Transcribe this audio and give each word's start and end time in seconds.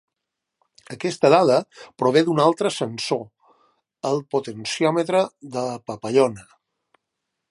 Aquesta 0.93 1.29
dada 1.33 1.57
prové 2.03 2.23
d'un 2.29 2.41
altre 2.45 2.71
sensor, 2.77 3.21
el 4.11 4.19
potenciòmetre 4.35 5.23
de 5.57 5.69
papallona. 5.91 6.49